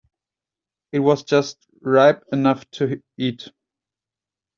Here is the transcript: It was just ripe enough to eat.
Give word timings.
It 0.93 0.97
was 0.97 1.21
just 1.23 1.63
ripe 1.81 2.23
enough 2.31 2.65
to 2.71 3.03
eat. 3.19 3.51